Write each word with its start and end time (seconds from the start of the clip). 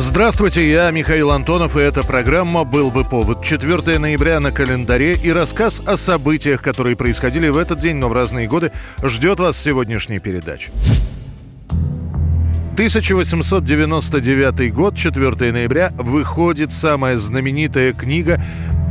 Здравствуйте, 0.00 0.70
я 0.70 0.88
Михаил 0.92 1.32
Антонов, 1.32 1.76
и 1.76 1.80
эта 1.80 2.04
программа 2.04 2.62
«Был 2.62 2.92
бы 2.92 3.02
повод». 3.02 3.42
4 3.42 3.98
ноября 3.98 4.38
на 4.38 4.52
календаре 4.52 5.14
и 5.14 5.32
рассказ 5.32 5.82
о 5.84 5.96
событиях, 5.96 6.62
которые 6.62 6.94
происходили 6.94 7.48
в 7.48 7.56
этот 7.56 7.80
день, 7.80 7.96
но 7.96 8.08
в 8.08 8.12
разные 8.12 8.46
годы, 8.46 8.70
ждет 9.02 9.40
вас 9.40 9.56
в 9.56 9.60
сегодняшней 9.60 10.20
передаче. 10.20 10.70
1899 12.74 14.72
год, 14.72 14.94
4 14.94 15.52
ноября, 15.52 15.92
выходит 15.96 16.72
самая 16.72 17.16
знаменитая 17.16 17.92
книга 17.92 18.40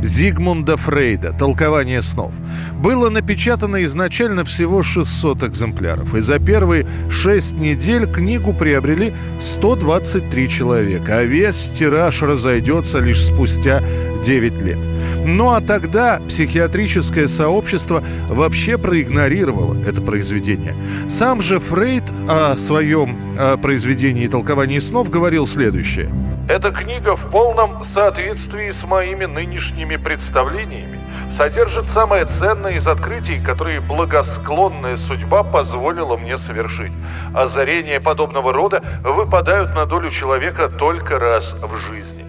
Зигмунда 0.02 0.76
Фрейда 0.76 1.32
«Толкование 1.32 2.02
снов». 2.02 2.32
Было 2.80 3.10
напечатано 3.10 3.82
изначально 3.84 4.44
всего 4.44 4.82
600 4.82 5.42
экземпляров, 5.44 6.14
и 6.14 6.20
за 6.20 6.38
первые 6.38 6.86
6 7.10 7.54
недель 7.54 8.06
книгу 8.06 8.52
приобрели 8.52 9.12
123 9.40 10.48
человека, 10.48 11.18
а 11.18 11.24
весь 11.24 11.70
тираж 11.76 12.22
разойдется 12.22 13.00
лишь 13.00 13.24
спустя 13.24 13.82
9 14.24 14.62
лет. 14.62 14.78
Ну 15.28 15.50
а 15.50 15.60
тогда 15.60 16.22
психиатрическое 16.26 17.28
сообщество 17.28 18.02
вообще 18.28 18.78
проигнорировало 18.78 19.76
это 19.86 20.00
произведение. 20.00 20.74
Сам 21.10 21.42
же 21.42 21.60
Фрейд 21.60 22.04
о 22.26 22.56
своем 22.56 23.18
о 23.38 23.58
произведении 23.58 24.26
толкования 24.26 24.80
снов 24.80 25.10
говорил 25.10 25.46
следующее. 25.46 26.10
Эта 26.48 26.70
книга 26.70 27.14
в 27.14 27.30
полном 27.30 27.84
соответствии 27.84 28.70
с 28.70 28.82
моими 28.84 29.26
нынешними 29.26 29.96
представлениями 29.96 30.98
содержит 31.36 31.84
самое 31.84 32.24
ценное 32.24 32.76
из 32.76 32.86
открытий, 32.86 33.38
которые 33.38 33.82
благосклонная 33.82 34.96
судьба 34.96 35.42
позволила 35.42 36.16
мне 36.16 36.38
совершить. 36.38 36.92
Озарения 37.34 38.00
подобного 38.00 38.50
рода 38.50 38.82
выпадают 39.04 39.74
на 39.74 39.84
долю 39.84 40.10
человека 40.10 40.70
только 40.70 41.18
раз 41.18 41.54
в 41.60 41.76
жизни. 41.90 42.27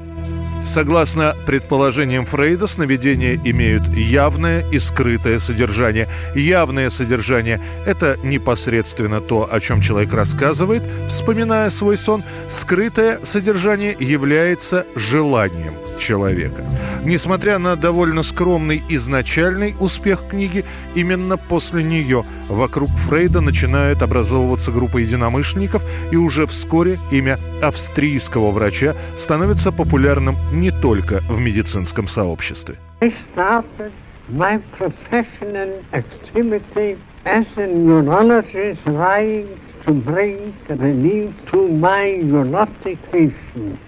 Согласно 0.70 1.36
предположениям 1.48 2.26
Фрейда, 2.26 2.68
сновидения 2.68 3.42
имеют 3.44 3.88
явное 3.88 4.64
и 4.70 4.78
скрытое 4.78 5.40
содержание. 5.40 6.08
Явное 6.36 6.92
содержание– 6.92 7.60
это 7.88 8.18
непосредственно 8.22 9.20
то, 9.20 9.50
о 9.52 9.60
чем 9.62 9.82
человек 9.82 10.14
рассказывает, 10.14 10.84
вспоминая 11.08 11.72
свой 11.72 11.98
сон. 11.98 12.24
Скрытое 12.48 13.20
содержание 13.24 13.98
является 14.00 14.86
желанием 14.96 15.74
человека. 16.00 16.64
Несмотря 17.04 17.58
на 17.58 17.76
довольно 17.76 18.22
скромный 18.22 18.84
изначальный 18.90 19.76
успех 19.80 20.28
книги, 20.30 20.66
именно 20.94 21.38
после 21.38 21.84
нее 21.84 22.26
вокруг 22.48 22.90
Фрейда 22.90 23.42
начинает 23.42 24.02
образовываться 24.02 24.72
группа 24.72 24.98
единомышленников, 24.98 25.84
и 26.12 26.16
уже 26.16 26.46
вскоре 26.46 26.98
имя 27.12 27.38
австрийского 27.62 28.52
врача 28.52 28.96
становится 29.18 29.72
популярным 29.72 30.38
не 30.60 30.72
только 30.72 31.22
в 31.30 31.40
медицинском 31.40 32.08
сообществе. 32.08 32.76
I 33.02 33.14
started 33.34 33.92
my 34.30 34.62
professional 34.78 35.84
activity 35.92 36.98
as 37.26 37.46
a 37.58 37.68
neurologist 37.68 38.82
trying 38.84 39.48
to 39.86 39.94
bring 39.94 40.54
relief 40.70 41.34
to 41.52 41.68
my 41.68 42.22
neurotic 42.22 42.98
patients. 43.12 43.80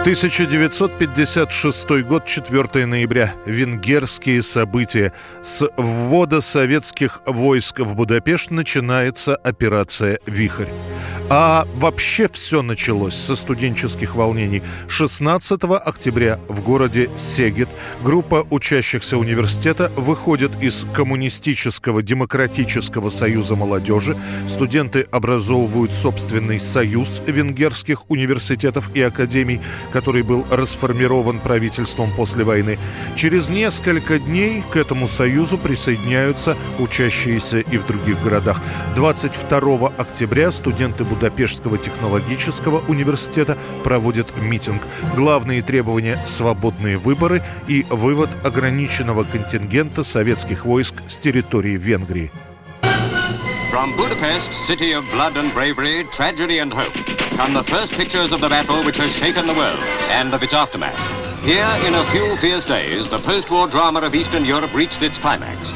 1956 0.00 1.90
год, 2.08 2.24
4 2.24 2.86
ноября. 2.86 3.34
Венгерские 3.44 4.42
события. 4.42 5.12
С 5.42 5.68
ввода 5.76 6.40
советских 6.40 7.20
войск 7.26 7.80
в 7.80 7.94
Будапешт 7.94 8.50
начинается 8.50 9.36
операция 9.36 10.18
«Вихрь». 10.26 10.68
А 11.32 11.64
вообще 11.76 12.28
все 12.28 12.60
началось 12.60 13.14
со 13.14 13.36
студенческих 13.36 14.16
волнений. 14.16 14.64
16 14.88 15.62
октября 15.62 16.40
в 16.48 16.60
городе 16.60 17.08
Сегет 17.16 17.68
группа 18.02 18.44
учащихся 18.50 19.16
университета 19.16 19.92
выходит 19.94 20.60
из 20.60 20.84
Коммунистического 20.92 22.02
демократического 22.02 23.10
союза 23.10 23.54
молодежи. 23.54 24.18
Студенты 24.48 25.06
образовывают 25.12 25.92
собственный 25.92 26.58
союз 26.58 27.22
венгерских 27.24 28.10
университетов 28.10 28.90
и 28.94 29.00
академий, 29.00 29.60
который 29.92 30.24
был 30.24 30.44
расформирован 30.50 31.38
правительством 31.38 32.10
после 32.16 32.42
войны. 32.42 32.76
Через 33.14 33.50
несколько 33.50 34.18
дней 34.18 34.64
к 34.68 34.76
этому 34.76 35.06
союзу 35.06 35.58
присоединяются 35.58 36.56
учащиеся 36.80 37.60
и 37.60 37.78
в 37.78 37.86
других 37.86 38.20
городах. 38.20 38.60
22 38.96 39.92
октября 39.96 40.50
студенты 40.50 41.04
Будапештского 41.20 41.76
технологического 41.76 42.82
университета 42.88 43.58
проводят 43.84 44.34
митинг. 44.38 44.82
Главные 45.14 45.60
требования– 45.60 46.18
свободные 46.26 46.96
выборы 46.96 47.42
и 47.68 47.84
вывод 47.90 48.30
ограниченного 48.42 49.24
контингента 49.24 50.02
советских 50.02 50.64
войск 50.64 50.94
с 51.08 51.18
территории 51.18 51.76
Венгрии. 51.76 52.30
From 53.70 53.94
Budapest, 53.98 54.50
city 54.66 54.94
of 54.94 55.04
blood 55.12 55.36
and 55.36 55.52
bravery, 55.54 56.04
tragedy 56.16 56.58
and 56.58 56.72
hope, 56.72 56.92
come 57.36 57.52
the 57.52 57.62
first 57.62 57.92
pictures 57.92 58.32
of 58.32 58.40
the 58.40 58.48
battle 58.48 58.82
which 58.82 58.96
has 58.96 59.12
shaken 59.12 59.46
the 59.46 59.54
world 59.54 59.78
and 60.10 60.32
of 60.32 60.42
its 60.42 60.54
aftermath. 60.54 60.98
Here, 61.44 61.68
in 61.86 61.94
a 61.94 62.02
few 62.04 62.34
fierce 62.36 62.64
days, 62.64 63.06
the 63.08 63.18
post-war 63.18 63.68
drama 63.68 64.00
of 64.00 64.14
Eastern 64.14 64.44
Europe 64.44 64.74
reached 64.74 65.02
its 65.02 65.18
climax. 65.18 65.70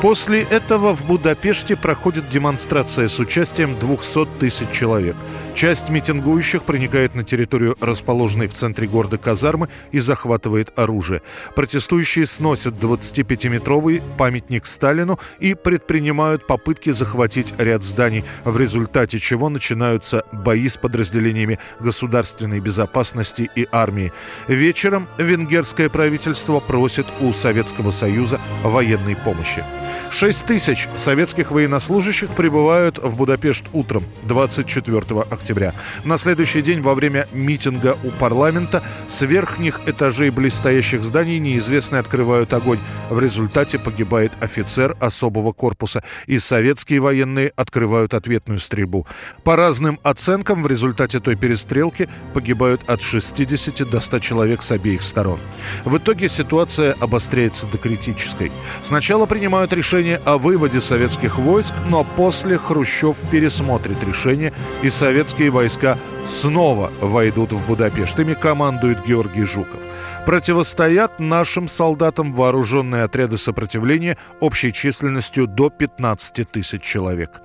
После 0.00 0.44
этого 0.44 0.96
в 0.96 1.04
Будапеште 1.04 1.76
проходит 1.76 2.30
демонстрация 2.30 3.06
с 3.06 3.18
участием 3.18 3.78
200 3.78 4.38
тысяч 4.38 4.70
человек. 4.70 5.14
Часть 5.54 5.90
митингующих 5.90 6.62
проникает 6.62 7.14
на 7.14 7.22
территорию, 7.22 7.76
расположенной 7.80 8.48
в 8.48 8.54
центре 8.54 8.88
города 8.88 9.18
казармы, 9.18 9.68
и 9.92 10.00
захватывает 10.00 10.78
оружие. 10.78 11.20
Протестующие 11.54 12.24
сносят 12.24 12.74
25-метровый 12.76 14.02
памятник 14.16 14.66
Сталину 14.66 15.18
и 15.38 15.52
предпринимают 15.52 16.46
попытки 16.46 16.90
захватить 16.92 17.52
ряд 17.58 17.82
зданий, 17.82 18.24
в 18.44 18.56
результате 18.56 19.18
чего 19.18 19.50
начинаются 19.50 20.24
бои 20.32 20.68
с 20.68 20.78
подразделениями 20.78 21.58
государственной 21.78 22.60
безопасности 22.60 23.50
и 23.54 23.68
армии. 23.70 24.14
Вечером 24.48 25.08
венгерское 25.18 25.90
правительство 25.90 26.58
просит 26.60 27.06
у 27.20 27.34
Советского 27.34 27.90
Союза 27.90 28.40
военной 28.62 29.16
помощи. 29.16 29.62
6 30.10 30.44
тысяч 30.44 30.88
советских 30.96 31.52
военнослужащих 31.52 32.34
прибывают 32.34 32.98
в 32.98 33.14
Будапешт 33.14 33.64
утром 33.72 34.04
24 34.24 35.20
октября. 35.30 35.72
На 36.04 36.18
следующий 36.18 36.62
день 36.62 36.80
во 36.80 36.94
время 36.94 37.28
митинга 37.32 37.96
у 38.02 38.10
парламента 38.10 38.82
с 39.08 39.22
верхних 39.22 39.80
этажей 39.86 40.30
близстоящих 40.30 41.04
зданий 41.04 41.38
неизвестные 41.38 42.00
открывают 42.00 42.52
огонь. 42.52 42.80
В 43.08 43.20
результате 43.20 43.78
погибает 43.78 44.32
офицер 44.40 44.96
особого 44.98 45.52
корпуса, 45.52 46.02
и 46.26 46.38
советские 46.38 47.00
военные 47.00 47.52
открывают 47.54 48.12
ответную 48.12 48.58
стрельбу. 48.58 49.06
По 49.44 49.54
разным 49.54 50.00
оценкам 50.02 50.64
в 50.64 50.66
результате 50.66 51.20
той 51.20 51.36
перестрелки 51.36 52.08
погибают 52.34 52.82
от 52.88 53.02
60 53.02 53.88
до 53.88 54.00
100 54.00 54.18
человек 54.18 54.62
с 54.62 54.72
обеих 54.72 55.02
сторон. 55.02 55.38
В 55.84 55.96
итоге 55.96 56.28
ситуация 56.28 56.96
обостряется 57.00 57.66
до 57.68 57.78
критической. 57.78 58.50
Сначала 58.82 59.26
принимают 59.26 59.72
решение 59.72 59.99
о 60.24 60.38
выводе 60.38 60.80
советских 60.80 61.38
войск, 61.38 61.74
но 61.88 62.04
после 62.04 62.58
Хрущев 62.58 63.18
пересмотрит 63.30 64.02
решение, 64.02 64.52
и 64.82 64.90
советские 64.90 65.50
войска 65.50 65.98
снова 66.26 66.92
войдут 67.00 67.52
в 67.52 67.66
Будапешт. 67.66 68.18
Ими 68.18 68.34
командует 68.34 69.04
Георгий 69.04 69.44
Жуков. 69.44 69.80
Противостоят 70.26 71.18
нашим 71.18 71.68
солдатам 71.68 72.32
вооруженные 72.32 73.04
отряды 73.04 73.38
сопротивления 73.38 74.16
общей 74.38 74.72
численностью 74.72 75.46
до 75.46 75.70
15 75.70 76.50
тысяч 76.50 76.82
человек. 76.82 77.40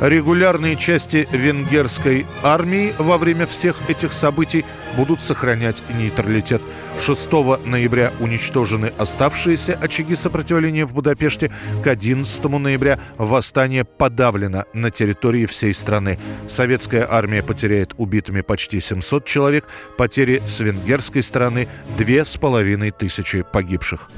Регулярные 0.00 0.76
части 0.76 1.28
венгерской 1.30 2.26
армии 2.42 2.94
во 2.98 3.18
время 3.18 3.46
всех 3.46 3.76
этих 3.90 4.12
событий 4.12 4.64
будут 4.96 5.22
сохранять 5.22 5.82
нейтралитет. 5.90 6.62
6 7.00 7.30
ноября 7.64 8.12
уничтожены 8.20 8.92
оставшиеся 8.98 9.78
очаги 9.80 10.16
сопротивление 10.20 10.86
в 10.86 10.94
Будапеште. 10.94 11.50
К 11.82 11.88
11 11.88 12.44
ноября 12.44 13.00
восстание 13.16 13.84
подавлено 13.84 14.64
на 14.72 14.90
территории 14.90 15.46
всей 15.46 15.74
страны. 15.74 16.18
Советская 16.48 17.06
армия 17.10 17.42
потеряет 17.42 17.94
убитыми 17.96 18.42
почти 18.42 18.80
700 18.80 19.24
человек, 19.24 19.64
потери 19.96 20.42
с 20.46 20.60
венгерской 20.60 21.22
стороны– 21.22 21.68
2500 21.98 23.50
погибших. 23.50 24.10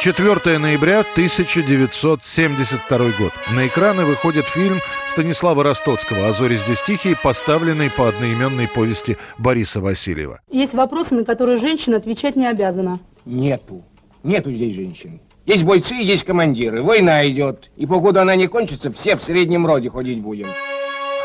4 0.00 0.58
ноября 0.58 1.00
1972 1.00 2.98
год. 3.18 3.32
На 3.54 3.66
экраны 3.66 4.04
выходит 4.04 4.44
фильм 4.44 4.76
Станислава 5.08 5.62
Ростоцкого 5.64 6.28
«А 6.28 6.32
зори 6.32 6.56
здесь 6.56 6.82
тихие», 6.82 7.16
поставленный 7.22 7.90
по 7.90 8.08
одноименной 8.08 8.68
повести 8.68 9.16
Бориса 9.38 9.80
Васильева. 9.80 10.40
Есть 10.50 10.74
вопросы, 10.74 11.14
на 11.14 11.24
которые 11.24 11.56
женщина 11.56 11.96
отвечать 11.96 12.36
не 12.36 12.46
обязана. 12.46 13.00
Нету. 13.24 13.82
Нету 14.22 14.52
здесь 14.52 14.74
женщин. 14.74 15.20
Есть 15.46 15.64
бойцы, 15.64 15.94
есть 15.94 16.24
командиры. 16.24 16.82
Война 16.82 17.28
идет. 17.28 17.70
И 17.76 17.86
покуда 17.86 18.22
она 18.22 18.34
не 18.34 18.46
кончится, 18.46 18.90
все 18.90 19.16
в 19.16 19.22
среднем 19.22 19.66
роде 19.66 19.90
ходить 19.90 20.20
будем. 20.20 20.46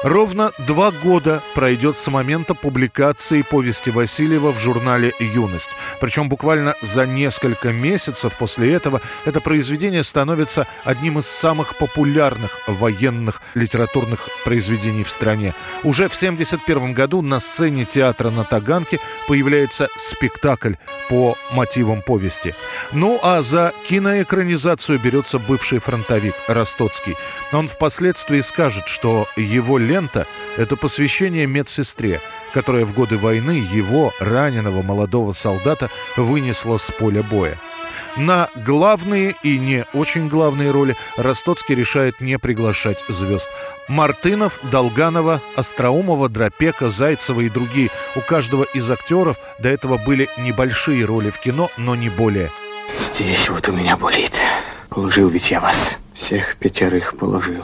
Ровно 0.03 0.53
два 0.59 0.91
года 0.91 1.41
пройдет 1.55 1.97
с 1.97 2.07
момента 2.07 2.53
публикации 2.53 3.41
повести 3.41 3.89
Васильева 3.89 4.53
в 4.53 4.59
журнале 4.59 5.11
«Юность». 5.19 5.69
Причем 5.99 6.29
буквально 6.29 6.73
за 6.81 7.05
несколько 7.05 7.73
месяцев 7.73 8.33
после 8.39 8.71
этого 8.71 9.01
это 9.25 9.41
произведение 9.41 10.03
становится 10.03 10.67
одним 10.85 11.19
из 11.19 11.25
самых 11.25 11.75
популярных 11.75 12.61
военных 12.67 13.41
литературных 13.55 14.29
произведений 14.45 15.03
в 15.03 15.09
стране. 15.09 15.53
Уже 15.83 16.07
в 16.07 16.15
1971 16.15 16.93
году 16.93 17.21
на 17.21 17.41
сцене 17.41 17.83
театра 17.83 18.29
на 18.29 18.45
Таганке 18.45 18.99
появляется 19.27 19.89
спектакль 19.97 20.75
по 21.09 21.35
мотивам 21.51 22.01
повести. 22.03 22.55
Ну 22.93 23.19
а 23.21 23.41
за 23.41 23.73
киноэкранизацию 23.89 24.97
берется 24.97 25.39
бывший 25.39 25.79
фронтовик 25.79 26.35
Ростоцкий. 26.47 27.17
Он 27.51 27.67
впоследствии 27.67 28.39
скажет, 28.41 28.87
что 28.87 29.27
его 29.35 29.77
лента— 29.89 30.25
это 30.57 30.75
посвящение 30.75 31.47
медсестре, 31.47 32.21
которая 32.53 32.85
в 32.85 32.93
годы 32.93 33.17
войны 33.17 33.65
его, 33.73 34.13
раненого 34.19 34.81
молодого 34.81 35.33
солдата, 35.33 35.89
вынесла 36.15 36.77
с 36.77 36.91
поля 36.91 37.23
боя. 37.23 37.57
На 38.17 38.49
главные 38.55 39.35
и 39.43 39.57
не 39.57 39.85
очень 39.93 40.27
главные 40.27 40.71
роли 40.71 40.95
Ростоцкий 41.17 41.75
решает 41.75 42.21
не 42.21 42.37
приглашать 42.37 42.97
звезд. 43.07 43.49
Мартынов, 43.87 44.59
Долганова, 44.71 45.41
Остроумова, 45.55 46.27
Дропека, 46.27 46.89
Зайцева 46.89 47.41
и 47.41 47.49
другие. 47.49 47.89
У 48.15 48.21
каждого 48.21 48.65
из 48.73 48.89
актеров 48.89 49.37
до 49.59 49.69
этого 49.69 49.97
были 49.97 50.27
небольшие 50.37 51.05
роли 51.05 51.29
в 51.29 51.39
кино, 51.39 51.69
но 51.77 51.95
не 51.95 52.09
более. 52.09 52.51
Здесь 52.97 53.49
вот 53.49 53.67
у 53.69 53.71
меня 53.71 53.95
болит. 53.95 54.33
Положил 54.89 55.29
ведь 55.29 55.51
я 55.51 55.59
вас. 55.59 55.97
Всех 56.13 56.57
пятерых 56.57 57.15
положил. 57.17 57.63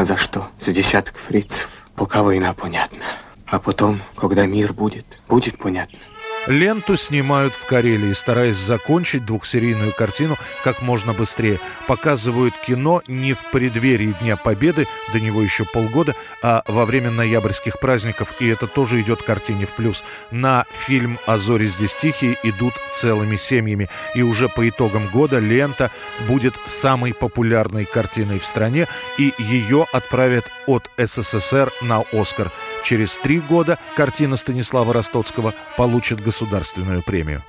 А 0.00 0.04
за 0.06 0.16
что? 0.16 0.48
За 0.58 0.72
десяток 0.72 1.18
фрицев. 1.18 1.68
Пока 1.94 2.22
война, 2.22 2.54
понятно. 2.54 3.04
А 3.44 3.58
потом, 3.58 4.00
когда 4.16 4.46
мир 4.46 4.72
будет, 4.72 5.04
будет 5.28 5.58
понятно. 5.58 5.98
Ленту 6.46 6.96
снимают 6.96 7.52
в 7.52 7.66
Карелии, 7.66 8.12
стараясь 8.12 8.56
закончить 8.56 9.26
двухсерийную 9.26 9.92
картину 9.92 10.36
как 10.64 10.80
можно 10.80 11.12
быстрее. 11.12 11.60
Показывают 11.86 12.54
кино 12.66 13.02
не 13.06 13.34
в 13.34 13.50
преддверии 13.50 14.14
Дня 14.20 14.36
Победы, 14.36 14.86
до 15.12 15.20
него 15.20 15.42
еще 15.42 15.64
полгода, 15.64 16.14
а 16.42 16.62
во 16.66 16.86
время 16.86 17.10
ноябрьских 17.10 17.78
праздников, 17.78 18.32
и 18.40 18.48
это 18.48 18.66
тоже 18.66 19.00
идет 19.00 19.22
картине 19.22 19.66
в 19.66 19.72
плюс. 19.72 20.02
На 20.30 20.64
фильм 20.86 21.18
«А 21.26 21.36
зори 21.36 21.66
здесь 21.66 21.94
тихие» 21.94 22.36
идут 22.42 22.72
целыми 22.92 23.36
семьями, 23.36 23.88
и 24.14 24.22
уже 24.22 24.48
по 24.48 24.66
итогам 24.68 25.06
года 25.08 25.38
лента 25.38 25.90
будет 26.26 26.54
самой 26.66 27.12
популярной 27.12 27.84
картиной 27.84 28.38
в 28.38 28.46
стране, 28.46 28.86
и 29.18 29.34
ее 29.38 29.86
отправят 29.92 30.46
от 30.66 30.90
СССР 30.96 31.70
на 31.82 32.02
«Оскар». 32.12 32.50
Через 32.82 33.12
три 33.14 33.40
года 33.40 33.78
картина 33.94 34.36
Станислава 34.36 34.94
Ростоцкого 34.94 35.52
получит 35.76 36.18
государственную 36.30 37.02
премию. 37.02 37.42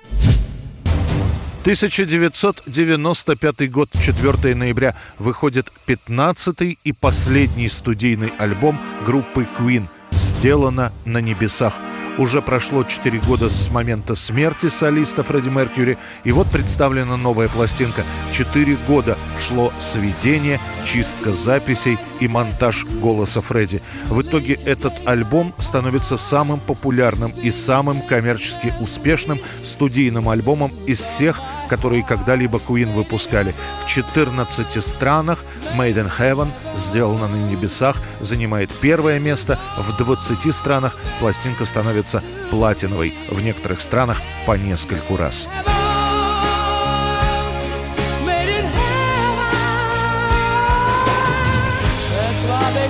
1995 1.62 3.72
год, 3.72 3.90
4 3.94 4.56
ноября, 4.56 4.96
выходит 5.20 5.72
15-й 5.88 6.80
и 6.84 6.92
последний 6.92 7.70
студийный 7.70 8.34
альбом 8.40 8.76
группы 9.06 9.46
Queen 9.60 9.86
«Сделано 10.10 10.92
на 11.06 11.22
небесах». 11.22 11.76
Уже 12.18 12.42
прошло 12.42 12.84
4 12.84 13.20
года 13.20 13.52
с 13.52 13.70
момента 13.70 14.16
смерти 14.16 14.70
солиста 14.70 15.22
Фредди 15.22 15.50
Меркьюри, 15.50 16.00
и 16.24 16.32
вот 16.32 16.50
представлена 16.50 17.18
новая 17.18 17.50
пластинка. 17.50 18.04
4 18.34 18.78
года 18.88 19.16
шло 19.48 19.72
сведение, 19.80 20.60
чистка 20.86 21.34
записей 21.34 22.00
и 22.22 22.28
монтаж 22.28 22.86
голоса 23.02 23.42
Фредди. 23.42 23.82
В 24.08 24.22
итоге 24.22 24.54
этот 24.54 24.94
альбом 25.06 25.54
становится 25.58 26.16
самым 26.16 26.60
популярным 26.60 27.32
и 27.32 27.52
самым 27.52 28.02
коммерчески 28.02 28.74
успешным 28.80 29.40
студийным 29.66 30.30
альбомом 30.30 30.72
из 30.86 31.00
всех, 31.00 31.42
которые 31.68 32.04
когда-либо 32.04 32.60
Queen 32.60 32.94
выпускали. 32.94 33.54
В 33.84 33.88
14 33.88 34.84
странах 34.84 35.44
Made 35.76 35.96
in 35.96 36.12
Heaven, 36.18 36.50
сделано 36.78 37.28
на 37.28 37.50
небесах, 37.50 37.98
занимает 38.20 38.70
первое 38.70 39.20
место. 39.20 39.60
В 39.78 39.98
20 39.98 40.54
странах 40.54 40.96
пластинка 41.20 41.66
становится 41.66 42.22
платиновой, 42.52 43.14
в 43.30 43.42
некоторых 43.42 43.82
странах 43.82 44.22
по 44.46 44.58
нескольку 44.58 45.18
раз. 45.18 45.48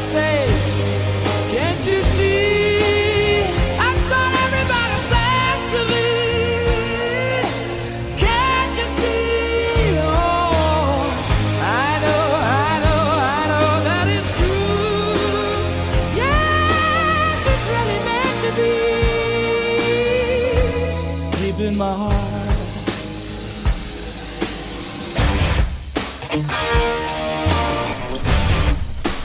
Say, 0.02 0.51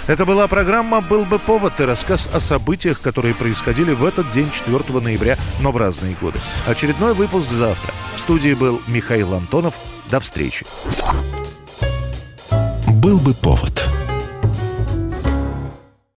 Это 0.07 0.25
была 0.25 0.47
программа 0.47 1.01
«Был 1.01 1.25
бы 1.25 1.39
повод» 1.41 1.81
и 1.81 1.85
рассказ 1.85 2.29
о 2.33 2.39
событиях, 2.39 3.01
которые 3.01 3.35
происходили 3.35 3.93
в 3.93 4.05
этот 4.05 4.31
день, 4.31 4.49
4 4.53 5.01
ноября, 5.01 5.37
но 5.61 5.73
в 5.73 5.77
разные 5.77 6.17
годы. 6.21 6.39
Очередной 6.67 7.13
выпуск 7.13 7.51
завтра. 7.51 7.93
В 8.15 8.21
студии 8.21 8.55
был 8.55 8.81
Михаил 8.87 9.35
Антонов. 9.35 9.75
До 10.09 10.21
встречи. 10.21 10.65
«Был 12.87 13.19
бы 13.19 13.35
повод» 13.35 13.86